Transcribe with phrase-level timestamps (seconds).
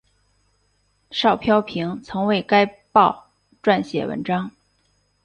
[1.11, 3.29] 邵飘萍曾为该报
[3.61, 4.49] 撰写文章。